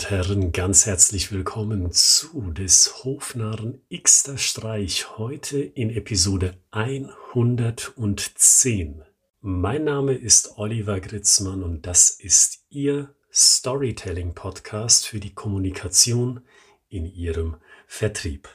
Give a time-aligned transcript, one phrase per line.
[0.00, 9.02] und Herren, ganz herzlich willkommen zu des Hofnarren Xter Streich heute in Episode 110.
[9.42, 16.40] Mein Name ist Oliver Gritzmann und das ist Ihr Storytelling Podcast für die Kommunikation
[16.88, 18.48] in Ihrem Vertrieb.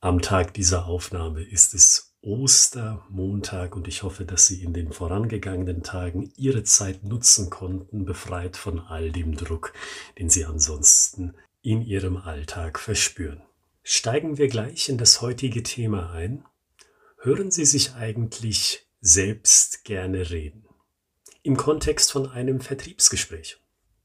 [0.00, 5.82] Am Tag dieser Aufnahme ist es Ostermontag und ich hoffe, dass Sie in den vorangegangenen
[5.82, 9.72] Tagen Ihre Zeit nutzen konnten, befreit von all dem Druck,
[10.18, 13.42] den Sie ansonsten in Ihrem Alltag verspüren.
[13.82, 16.44] Steigen wir gleich in das heutige Thema ein.
[17.18, 20.66] Hören Sie sich eigentlich selbst gerne reden?
[21.42, 23.59] Im Kontext von einem Vertriebsgespräch.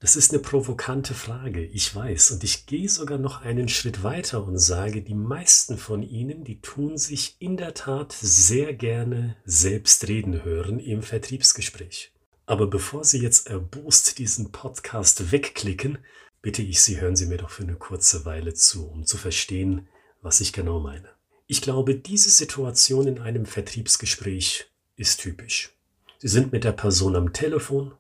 [0.05, 4.43] Das ist eine provokante Frage, ich weiß, und ich gehe sogar noch einen Schritt weiter
[4.43, 10.07] und sage, die meisten von Ihnen, die tun sich in der Tat sehr gerne selbst
[10.07, 12.13] reden hören im Vertriebsgespräch.
[12.45, 15.97] Aber bevor Sie jetzt erbost diesen Podcast wegklicken,
[16.43, 19.87] bitte ich Sie, hören Sie mir doch für eine kurze Weile zu, um zu verstehen,
[20.21, 21.09] was ich genau meine.
[21.47, 25.71] Ich glaube, diese Situation in einem Vertriebsgespräch ist typisch.
[26.19, 27.95] Sie sind mit der Person am Telefon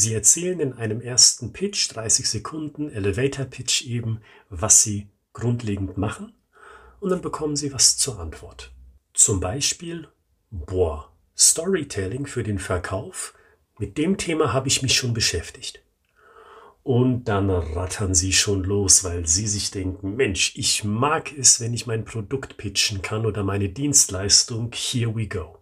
[0.00, 6.34] Sie erzählen in einem ersten Pitch, 30 Sekunden, Elevator Pitch eben, was Sie grundlegend machen
[7.00, 8.72] und dann bekommen Sie was zur Antwort.
[9.12, 10.06] Zum Beispiel,
[10.52, 13.34] boah, Storytelling für den Verkauf,
[13.76, 15.82] mit dem Thema habe ich mich schon beschäftigt.
[16.84, 21.74] Und dann rattern sie schon los, weil sie sich denken, Mensch, ich mag es, wenn
[21.74, 25.58] ich mein Produkt pitchen kann oder meine Dienstleistung, here we go.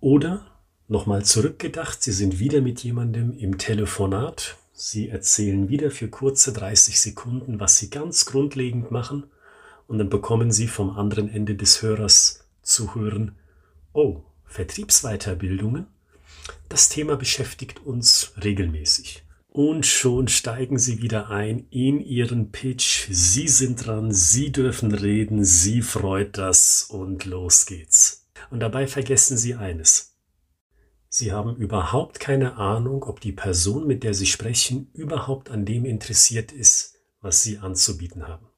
[0.00, 0.55] Oder
[0.88, 4.56] Nochmal zurückgedacht, Sie sind wieder mit jemandem im Telefonat.
[4.72, 9.24] Sie erzählen wieder für kurze 30 Sekunden, was Sie ganz grundlegend machen.
[9.88, 13.34] Und dann bekommen Sie vom anderen Ende des Hörers zu hören,
[13.94, 15.88] oh, Vertriebsweiterbildungen?
[16.68, 19.24] Das Thema beschäftigt uns regelmäßig.
[19.48, 23.08] Und schon steigen Sie wieder ein in Ihren Pitch.
[23.10, 28.28] Sie sind dran, Sie dürfen reden, Sie freut das und los geht's.
[28.50, 30.15] Und dabei vergessen Sie eines.
[31.18, 35.86] Sie haben überhaupt keine Ahnung, ob die Person, mit der Sie sprechen, überhaupt an dem
[35.86, 38.50] interessiert ist, was Sie anzubieten haben.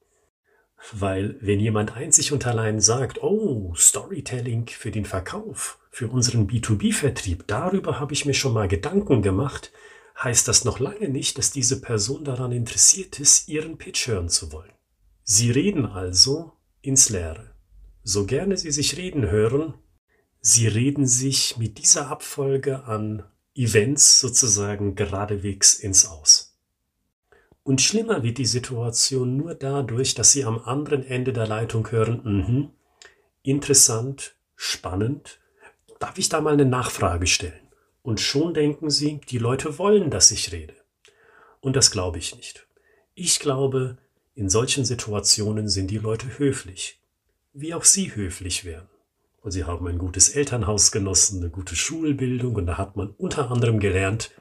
[0.91, 7.47] Weil wenn jemand einzig und allein sagt, oh, Storytelling für den Verkauf, für unseren B2B-Vertrieb,
[7.47, 9.71] darüber habe ich mir schon mal Gedanken gemacht,
[10.21, 14.51] heißt das noch lange nicht, dass diese Person daran interessiert ist, Ihren Pitch hören zu
[14.51, 14.73] wollen.
[15.23, 17.55] Sie reden also ins Leere.
[18.03, 19.75] So gerne Sie sich reden hören,
[20.41, 23.23] Sie reden sich mit dieser Abfolge an
[23.55, 26.57] Events sozusagen geradewegs ins Aus.
[27.63, 32.21] Und schlimmer wird die Situation nur dadurch, dass Sie am anderen Ende der Leitung hören,
[32.23, 32.69] mh,
[33.43, 35.39] interessant, spannend,
[35.99, 37.67] darf ich da mal eine Nachfrage stellen?
[38.01, 40.73] Und schon denken Sie, die Leute wollen, dass ich rede.
[41.59, 42.65] Und das glaube ich nicht.
[43.13, 43.97] Ich glaube,
[44.35, 47.01] in solchen Situationen sind die Leute höflich,
[47.51, 48.87] wie auch Sie höflich wären.
[49.41, 52.55] Und sie haben ein gutes Elternhaus genossen, eine gute Schulbildung.
[52.55, 54.31] Und da hat man unter anderem gelernt,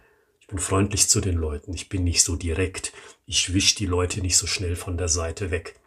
[0.40, 2.92] ich bin freundlich zu den Leuten, ich bin nicht so direkt,
[3.26, 5.78] ich wisch die Leute nicht so schnell von der Seite weg.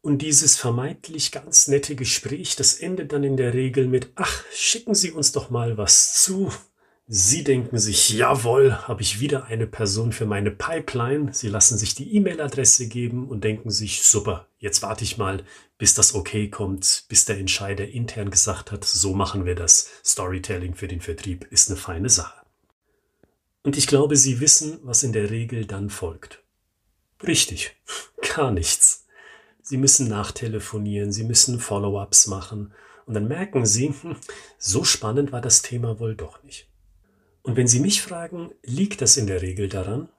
[0.00, 4.94] Und dieses vermeintlich ganz nette Gespräch, das endet dann in der Regel mit, ach, schicken
[4.94, 6.52] Sie uns doch mal was zu,
[7.10, 11.32] Sie denken sich, jawohl, habe ich wieder eine Person für meine Pipeline.
[11.32, 15.42] Sie lassen sich die E-Mail-Adresse geben und denken sich, super, jetzt warte ich mal,
[15.78, 19.88] bis das okay kommt, bis der Entscheider intern gesagt hat, so machen wir das.
[20.04, 22.42] Storytelling für den Vertrieb ist eine feine Sache.
[23.62, 26.42] Und ich glaube, Sie wissen, was in der Regel dann folgt.
[27.26, 27.74] Richtig,
[28.36, 29.06] gar nichts.
[29.62, 32.74] Sie müssen nachtelefonieren, Sie müssen Follow-ups machen
[33.06, 33.94] und dann merken Sie,
[34.58, 36.67] so spannend war das Thema wohl doch nicht.
[37.48, 40.10] Und wenn Sie mich fragen, liegt das in der Regel daran,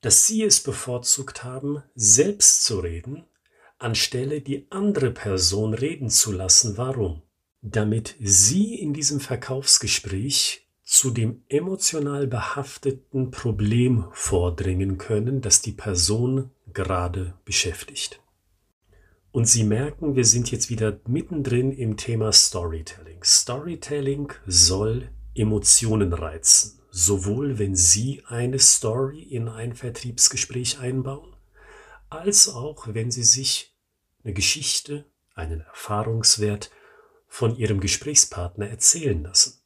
[0.00, 3.26] dass Sie es bevorzugt haben, selbst zu reden,
[3.76, 6.78] anstelle die andere Person reden zu lassen.
[6.78, 7.20] Warum?
[7.60, 16.50] Damit Sie in diesem Verkaufsgespräch zu dem emotional behafteten Problem vordringen können, das die Person
[16.72, 18.22] gerade beschäftigt.
[19.30, 23.22] Und Sie merken, wir sind jetzt wieder mittendrin im Thema Storytelling.
[23.22, 31.34] Storytelling soll Emotionen reizen, sowohl wenn Sie eine Story in ein Vertriebsgespräch einbauen,
[32.08, 33.74] als auch wenn Sie sich
[34.22, 35.04] eine Geschichte,
[35.34, 36.70] einen Erfahrungswert
[37.26, 39.58] von Ihrem Gesprächspartner erzählen lassen.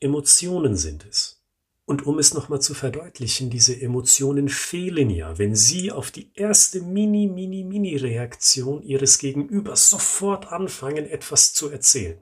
[0.00, 1.40] Emotionen sind es.
[1.84, 6.80] Und um es nochmal zu verdeutlichen, diese Emotionen fehlen ja, wenn Sie auf die erste
[6.80, 12.20] mini, mini, mini Reaktion Ihres Gegenübers sofort anfangen, etwas zu erzählen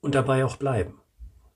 [0.00, 1.01] und dabei auch bleiben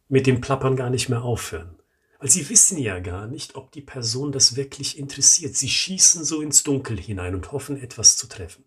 [0.08, 1.76] mit dem Plappern gar nicht mehr aufhören.
[2.18, 5.54] Weil Sie wissen ja gar nicht, ob die Person das wirklich interessiert.
[5.54, 8.64] Sie schießen so ins Dunkel hinein und hoffen, etwas zu treffen.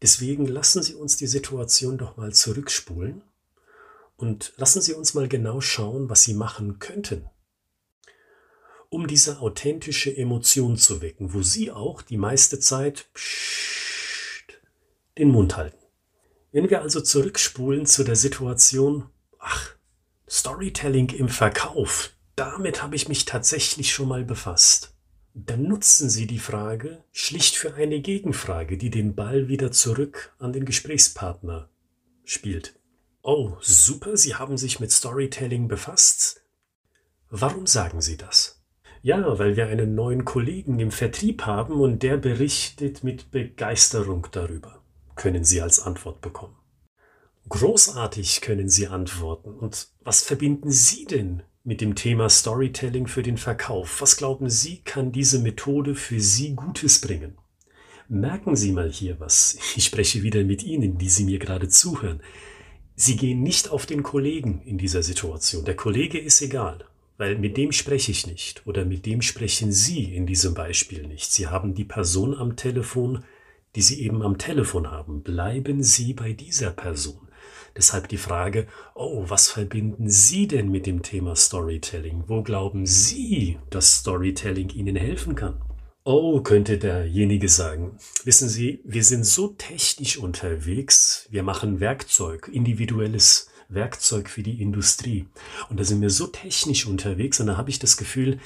[0.00, 3.22] Deswegen lassen Sie uns die Situation doch mal zurückspulen
[4.16, 7.28] und lassen Sie uns mal genau schauen, was Sie machen könnten,
[8.88, 13.08] um diese authentische Emotion zu wecken, wo Sie auch die meiste Zeit
[15.18, 15.76] den Mund halten.
[16.52, 19.74] Wenn wir also zurückspulen zu der Situation, ach,
[20.30, 24.94] Storytelling im Verkauf, damit habe ich mich tatsächlich schon mal befasst.
[25.32, 30.52] Dann nutzen Sie die Frage schlicht für eine Gegenfrage, die den Ball wieder zurück an
[30.52, 31.70] den Gesprächspartner
[32.24, 32.74] spielt.
[33.22, 36.42] Oh, super, Sie haben sich mit Storytelling befasst.
[37.30, 38.62] Warum sagen Sie das?
[39.00, 44.82] Ja, weil wir einen neuen Kollegen im Vertrieb haben und der berichtet mit Begeisterung darüber,
[45.14, 46.57] können Sie als Antwort bekommen.
[47.48, 49.50] Großartig können Sie antworten.
[49.50, 54.00] Und was verbinden Sie denn mit dem Thema Storytelling für den Verkauf?
[54.00, 57.38] Was glauben Sie, kann diese Methode für Sie Gutes bringen?
[58.08, 59.58] Merken Sie mal hier was.
[59.76, 62.20] Ich spreche wieder mit Ihnen, die Sie mir gerade zuhören.
[62.96, 65.64] Sie gehen nicht auf den Kollegen in dieser Situation.
[65.64, 66.84] Der Kollege ist egal
[67.18, 71.30] weil mit dem spreche ich nicht oder mit dem sprechen Sie in diesem Beispiel nicht.
[71.30, 73.24] Sie haben die Person am Telefon,
[73.74, 75.22] die Sie eben am Telefon haben.
[75.22, 77.27] Bleiben Sie bei dieser Person.
[77.78, 78.66] Deshalb die Frage,
[78.96, 82.24] oh, was verbinden Sie denn mit dem Thema Storytelling?
[82.26, 85.60] Wo glauben Sie, dass Storytelling Ihnen helfen kann?
[86.02, 93.48] Oh, könnte derjenige sagen, wissen Sie, wir sind so technisch unterwegs, wir machen Werkzeug, individuelles
[93.68, 95.28] Werkzeug für die Industrie.
[95.70, 98.40] Und da sind wir so technisch unterwegs und da habe ich das Gefühl,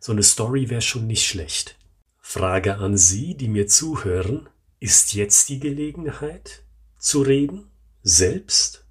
[0.00, 1.76] so eine Story wäre schon nicht schlecht.
[2.22, 4.48] Frage an Sie, die mir zuhören,
[4.80, 6.62] ist jetzt die Gelegenheit
[6.98, 7.70] zu reden?
[8.02, 8.86] Selbst?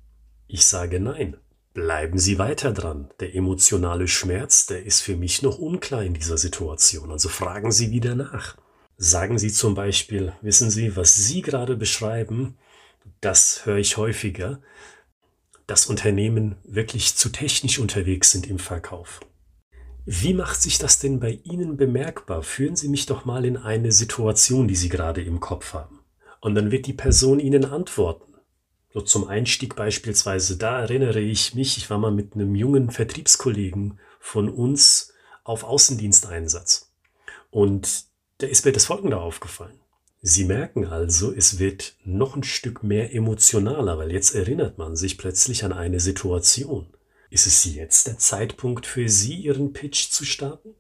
[0.48, 1.38] Ich sage nein.
[1.74, 3.09] Bleiben Sie weiter dran.
[3.19, 7.12] Der emotionale Schmerz, der ist für mich noch unklar in dieser Situation.
[7.12, 8.57] Also fragen Sie wieder nach.
[8.98, 12.57] Sagen Sie zum Beispiel, wissen Sie, was Sie gerade beschreiben,
[13.21, 14.59] das höre ich häufiger,
[15.68, 19.19] dass Unternehmen wirklich zu technisch unterwegs sind im Verkauf.
[20.06, 22.42] Wie macht sich das denn bei Ihnen bemerkbar?
[22.42, 26.00] Führen Sie mich doch mal in eine Situation, die Sie gerade im Kopf haben.
[26.39, 28.26] Und dann wird die Person Ihnen antworten.
[28.98, 34.00] So zum Einstieg beispielsweise, da erinnere ich mich, ich war mal mit einem jungen Vertriebskollegen
[34.20, 35.14] von uns
[35.44, 36.92] auf Außendiensteinsatz.
[37.52, 38.06] Und
[38.40, 39.80] da ist mir das Folgende aufgefallen.
[40.24, 45.20] Sie merken also, es wird noch ein Stück mehr emotionaler, weil jetzt erinnert man sich
[45.20, 46.88] plötzlich an eine Situation.
[47.30, 50.74] Ist es jetzt der Zeitpunkt für Sie, Ihren Pitch zu starten?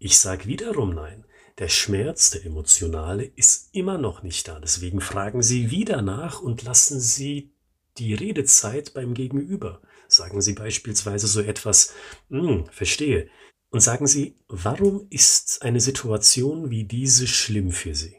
[0.00, 1.24] Ich sage wiederum nein.
[1.58, 4.60] Der Schmerz, der emotionale, ist immer noch nicht da.
[4.60, 7.50] Deswegen fragen Sie wieder nach und lassen Sie
[7.98, 9.82] die Redezeit beim Gegenüber.
[10.06, 11.94] Sagen Sie beispielsweise so etwas,
[12.30, 13.28] hm, verstehe.
[13.70, 18.16] Und sagen Sie, warum ist eine Situation wie diese schlimm für Sie?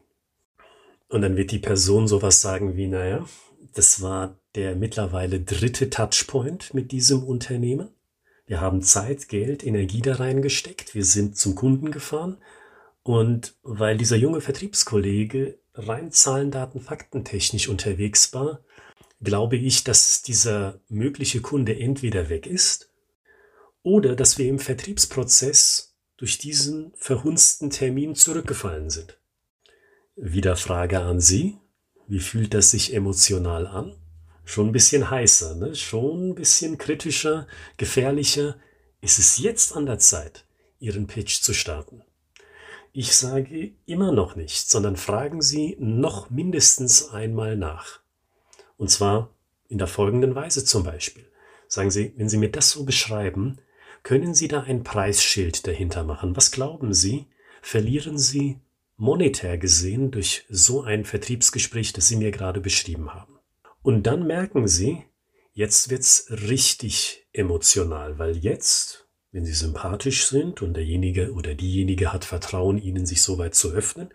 [1.07, 3.25] Und dann wird die Person sowas sagen wie, naja,
[3.74, 7.89] das war der mittlerweile dritte Touchpoint mit diesem Unternehmen.
[8.45, 10.94] Wir haben Zeit, Geld, Energie da reingesteckt.
[10.94, 12.38] Wir sind zum Kunden gefahren.
[13.03, 18.61] Und weil dieser junge Vertriebskollege rein Zahlen, Daten, Fakten technisch unterwegs war,
[19.21, 22.89] glaube ich, dass dieser mögliche Kunde entweder weg ist
[23.83, 29.18] oder dass wir im Vertriebsprozess durch diesen verhunzten Termin zurückgefallen sind.
[30.15, 31.57] Wieder Frage an Sie.
[32.07, 33.95] Wie fühlt das sich emotional an?
[34.44, 35.75] Schon ein bisschen heißer, ne?
[35.75, 38.57] schon ein bisschen kritischer, gefährlicher.
[38.99, 40.45] Ist es jetzt an der Zeit,
[40.79, 42.03] Ihren Pitch zu starten?
[42.91, 47.99] Ich sage immer noch nicht, sondern fragen Sie noch mindestens einmal nach.
[48.77, 49.29] Und zwar
[49.67, 51.25] in der folgenden Weise zum Beispiel.
[51.67, 53.59] Sagen Sie, wenn Sie mir das so beschreiben,
[54.01, 56.35] können Sie da ein Preisschild dahinter machen?
[56.35, 57.27] Was glauben Sie?
[57.61, 58.59] Verlieren Sie
[58.97, 63.39] monetär gesehen durch so ein Vertriebsgespräch, das Sie mir gerade beschrieben haben.
[63.83, 65.05] Und dann merken Sie,
[65.53, 72.26] jetzt wird's richtig emotional, weil jetzt, wenn Sie sympathisch sind und derjenige oder diejenige hat
[72.26, 74.09] Vertrauen, Ihnen sich so weit zu öffnen,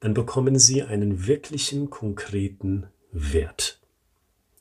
[0.00, 3.80] dann bekommen Sie einen wirklichen konkreten Wert.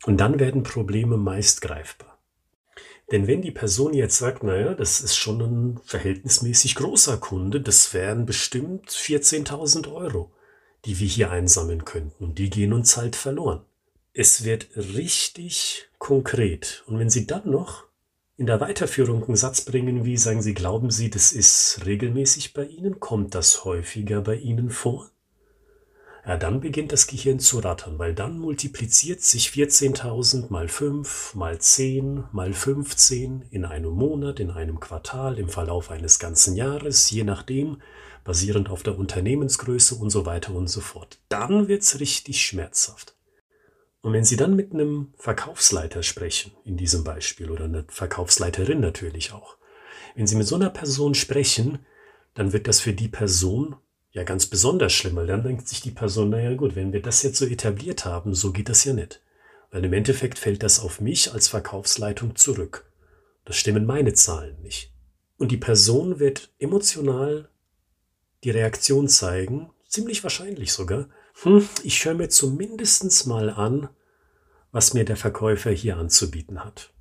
[0.06, 2.18] Und dann werden Probleme meist greifbar.
[3.12, 7.94] Denn wenn die Person jetzt sagt, naja, das ist schon ein verhältnismäßig großer Kunde, das
[7.94, 10.32] wären bestimmt 14.000 Euro,
[10.86, 13.62] die wir hier einsammeln könnten und die gehen uns halt verloren.
[14.14, 16.84] Es wird richtig konkret.
[16.88, 17.86] Und wenn Sie dann noch
[18.42, 22.66] in der Weiterführung einen Satz bringen, wie sagen Sie, glauben Sie, das ist regelmäßig bei
[22.66, 23.00] Ihnen?
[23.00, 25.12] Kommt das häufiger bei Ihnen vor?
[26.26, 31.60] ja, dann beginnt das Gehirn zu rattern, weil dann multipliziert sich 14.000 mal 5, mal
[31.60, 37.24] 10, mal 15 in einem Monat, in einem Quartal, im Verlauf eines ganzen Jahres, je
[37.24, 37.82] nachdem,
[38.24, 41.20] basierend auf der Unternehmensgröße und so weiter und so fort.
[41.30, 43.16] Dann wird's richtig schmerzhaft.
[44.02, 49.32] Und wenn Sie dann mit einem Verkaufsleiter sprechen, in diesem Beispiel, oder einer Verkaufsleiterin natürlich
[49.32, 49.58] auch,
[50.16, 51.80] wenn Sie mit so einer Person sprechen,
[52.34, 53.76] dann wird das für die Person
[54.12, 57.24] ja ganz besonders schlimm, weil dann denkt sich die Person, naja gut, wenn wir das
[57.24, 59.22] jetzt so etabliert haben, so geht das ja nicht.
[59.70, 62.92] Weil im Endeffekt fällt das auf mich als Verkaufsleitung zurück.
[63.46, 64.92] Das stimmen meine Zahlen nicht.
[65.38, 67.50] Und die Person wird emotional
[68.44, 71.08] die Reaktion zeigen, ziemlich wahrscheinlich sogar,
[71.42, 73.90] hm, ich höre mir zumindest mal an,
[74.72, 76.94] was mir der Verkäufer hier anzubieten hat.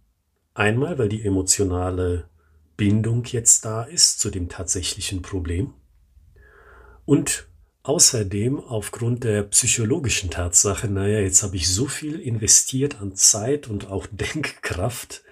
[0.55, 2.29] Einmal, weil die emotionale
[2.77, 5.75] Bindung jetzt da ist zu dem tatsächlichen Problem.
[7.05, 7.47] Und
[7.83, 13.89] außerdem aufgrund der psychologischen Tatsache, naja, jetzt habe ich so viel investiert an Zeit und
[13.89, 15.23] auch Denkkraft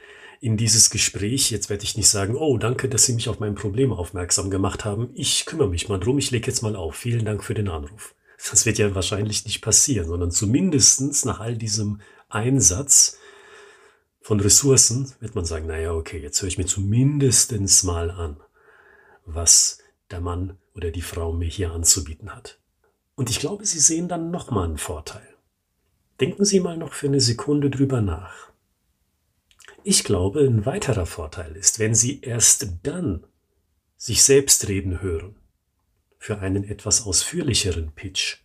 [0.41, 1.51] in dieses Gespräch.
[1.51, 4.85] Jetzt werde ich nicht sagen, oh, danke, dass Sie mich auf mein Problem aufmerksam gemacht
[4.85, 5.11] haben.
[5.15, 6.95] Ich kümmere mich mal drum, ich lege jetzt mal auf.
[6.95, 8.15] Vielen Dank für den Anruf.
[8.51, 13.19] Das wird ja wahrscheinlich nicht passieren, sondern zumindestens nach all diesem Einsatz
[14.21, 18.37] von Ressourcen wird man sagen, naja, okay, jetzt höre ich mir zumindestens mal an,
[19.25, 19.79] was
[20.11, 22.61] der Mann oder die Frau mir hier anzubieten hat.
[23.17, 25.27] Und ich glaube, Sie sehen dann nochmal einen Vorteil.
[26.21, 28.53] Denken Sie mal noch für eine Sekunde drüber nach.
[29.83, 33.27] Ich glaube, ein weiterer Vorteil ist, wenn Sie erst dann
[33.97, 35.38] sich selbst reden hören
[36.19, 38.39] für einen etwas ausführlicheren Pitch,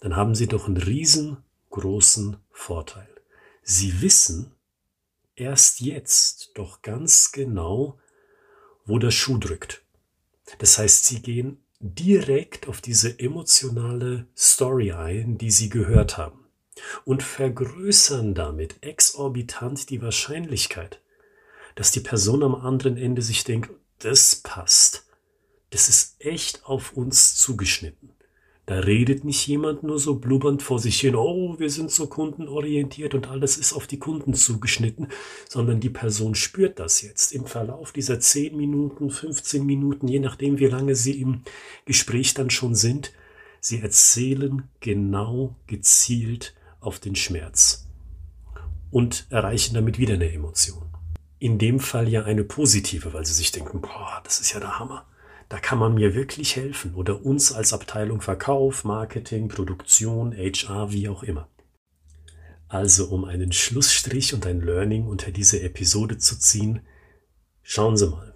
[0.00, 3.08] dann haben Sie doch einen riesengroßen Vorteil.
[3.62, 4.52] Sie wissen
[5.36, 7.98] erst jetzt doch ganz genau,
[8.84, 9.82] wo der Schuh drückt.
[10.58, 16.46] Das heißt, sie gehen direkt auf diese emotionale Story ein, die sie gehört haben
[17.04, 21.00] und vergrößern damit exorbitant die Wahrscheinlichkeit,
[21.74, 25.07] dass die Person am anderen Ende sich denkt, das passt.
[25.70, 28.10] Das ist echt auf uns zugeschnitten.
[28.68, 33.14] Da redet nicht jemand nur so blubbernd vor sich hin, oh, wir sind so kundenorientiert
[33.14, 35.08] und alles ist auf die Kunden zugeschnitten,
[35.48, 40.58] sondern die Person spürt das jetzt im Verlauf dieser 10 Minuten, 15 Minuten, je nachdem,
[40.58, 41.44] wie lange sie im
[41.86, 43.14] Gespräch dann schon sind.
[43.60, 47.86] Sie erzählen genau gezielt auf den Schmerz
[48.90, 50.90] und erreichen damit wieder eine Emotion.
[51.38, 54.78] In dem Fall ja eine positive, weil sie sich denken, boah, das ist ja der
[54.78, 55.06] Hammer
[55.48, 61.08] da kann man mir wirklich helfen oder uns als Abteilung Verkauf, Marketing, Produktion, HR, wie
[61.08, 61.48] auch immer.
[62.68, 66.80] Also um einen Schlussstrich und ein Learning unter diese Episode zu ziehen,
[67.62, 68.34] schauen Sie mal.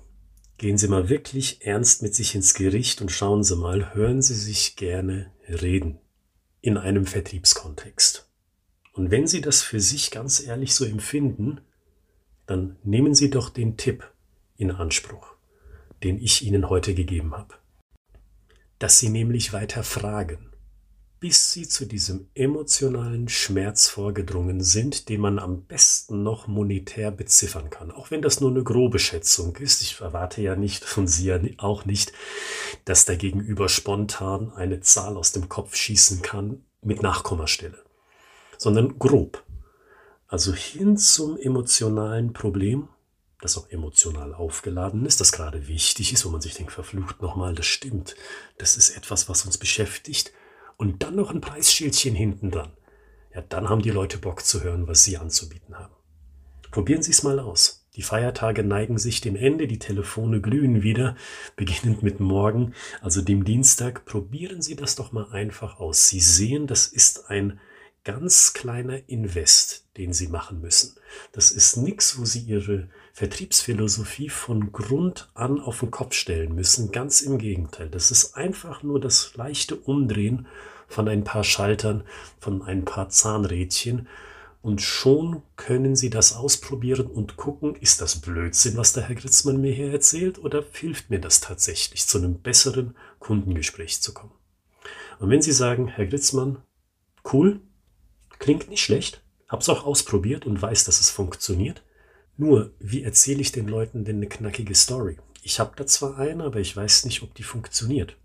[0.56, 4.34] Gehen Sie mal wirklich ernst mit sich ins Gericht und schauen Sie mal, hören Sie
[4.34, 5.98] sich gerne reden
[6.62, 8.26] in einem Vertriebskontext.
[8.94, 11.60] Und wenn Sie das für sich ganz ehrlich so empfinden,
[12.46, 14.10] dann nehmen Sie doch den Tipp
[14.56, 15.31] in Anspruch
[16.02, 17.54] den ich Ihnen heute gegeben habe.
[18.78, 20.52] Dass Sie nämlich weiter fragen,
[21.22, 27.70] bis Sie zu diesem emotionalen Schmerz vorgedrungen sind, den man am besten noch monetär beziffern
[27.70, 27.92] kann.
[27.92, 29.82] Auch wenn das nur eine grobe Schätzung ist.
[29.82, 32.12] Ich erwarte ja nicht von Sie ja auch nicht,
[32.86, 37.78] dass der Gegenüber spontan eine Zahl aus dem Kopf schießen kann mit Nachkommastelle,
[38.58, 39.44] sondern grob.
[40.26, 42.88] Also hin zum emotionalen Problem
[43.42, 47.54] das auch emotional aufgeladen ist, das gerade wichtig ist, wo man sich denkt, verflucht nochmal,
[47.54, 48.14] das stimmt.
[48.56, 50.32] Das ist etwas, was uns beschäftigt.
[50.76, 52.72] Und dann noch ein Preisschildchen hinten dran.
[53.34, 55.94] Ja, dann haben die Leute Bock zu hören, was sie anzubieten haben.
[56.70, 57.84] Probieren Sie es mal aus.
[57.96, 61.16] Die Feiertage neigen sich dem Ende, die Telefone glühen wieder,
[61.56, 64.04] beginnend mit morgen, also dem Dienstag.
[64.04, 66.08] Probieren Sie das doch mal einfach aus.
[66.08, 67.58] Sie sehen, das ist ein
[68.04, 70.96] ganz kleiner Invest, den Sie machen müssen.
[71.32, 76.90] Das ist nichts, wo Sie Ihre Vertriebsphilosophie von Grund an auf den Kopf stellen müssen.
[76.90, 77.88] Ganz im Gegenteil.
[77.88, 80.46] Das ist einfach nur das leichte Umdrehen
[80.88, 82.04] von ein paar Schaltern,
[82.38, 84.08] von ein paar Zahnrädchen.
[84.62, 89.60] Und schon können Sie das ausprobieren und gucken, ist das Blödsinn, was der Herr Gritzmann
[89.60, 94.32] mir hier erzählt, oder hilft mir das tatsächlich, zu einem besseren Kundengespräch zu kommen?
[95.18, 96.58] Und wenn Sie sagen, Herr Gritzmann,
[97.32, 97.60] cool,
[98.42, 101.84] Klingt nicht schlecht, hab's auch ausprobiert und weiß, dass es funktioniert.
[102.36, 105.18] Nur, wie erzähle ich den Leuten denn eine knackige Story?
[105.44, 108.16] Ich habe da zwar eine, aber ich weiß nicht, ob die funktioniert.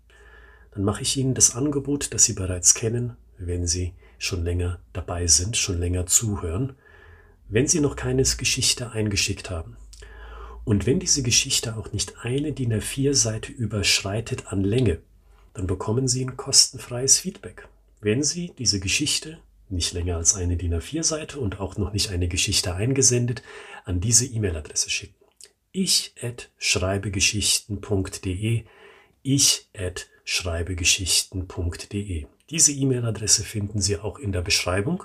[0.72, 5.28] Dann mache ich Ihnen das Angebot, das Sie bereits kennen, wenn Sie schon länger dabei
[5.28, 6.72] sind, schon länger zuhören,
[7.48, 9.76] wenn Sie noch keine Geschichte eingeschickt haben.
[10.64, 14.98] Und wenn diese Geschichte auch nicht eine DIN A4-Seite überschreitet an Länge,
[15.54, 17.68] dann bekommen Sie ein kostenfreies Feedback
[18.00, 19.38] wenn Sie diese Geschichte
[19.70, 23.42] nicht länger als eine DIN A4-Seite und auch noch nicht eine Geschichte eingesendet,
[23.84, 25.14] an diese E-Mail-Adresse schicken.
[25.72, 28.64] Ich at schreibegeschichten.de
[29.22, 32.26] ich at schreibegeschichten.de.
[32.50, 35.04] Diese E-Mail-Adresse finden Sie auch in der Beschreibung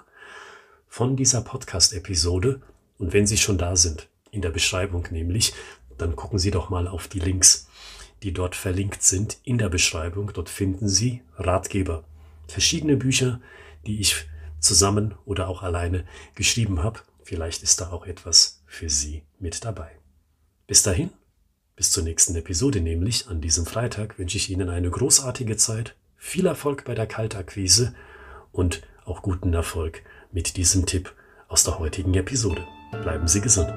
[0.88, 2.62] von dieser Podcast-Episode.
[2.98, 5.54] Und wenn Sie schon da sind, in der Beschreibung nämlich,
[5.98, 7.68] dann gucken Sie doch mal auf die Links,
[8.24, 10.32] die dort verlinkt sind in der Beschreibung.
[10.34, 12.06] Dort finden Sie Ratgeber,
[12.48, 13.42] verschiedene Bücher,
[13.86, 14.26] die ich
[14.64, 16.06] zusammen oder auch alleine
[16.36, 17.02] geschrieben habe.
[17.24, 19.92] Vielleicht ist da auch etwas für Sie mit dabei.
[20.68, 21.12] Bis dahin,
[21.76, 26.46] bis zur nächsten Episode, nämlich an diesem Freitag, wünsche ich Ihnen eine großartige Zeit, viel
[26.46, 27.94] Erfolg bei der Kaltakquise
[28.52, 31.14] und auch guten Erfolg mit diesem Tipp
[31.48, 32.66] aus der heutigen Episode.
[32.92, 33.74] Bleiben Sie gesund.